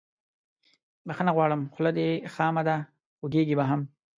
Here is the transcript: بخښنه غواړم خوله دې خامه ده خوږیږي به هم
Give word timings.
بخښنه 1.07 1.31
غواړم 1.37 1.61
خوله 1.73 1.91
دې 1.97 2.09
خامه 2.33 2.61
ده 2.67 2.75
خوږیږي 3.17 3.55
به 3.59 3.65
هم 3.69 3.81